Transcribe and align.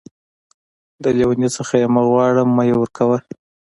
د 1.03 1.05
لېوني 1.17 1.49
څه 1.55 1.61
يې 1.81 1.87
مه 1.93 2.01
غواړه 2.09 2.41
،مې 2.55 2.71
ورکوه. 2.79 3.17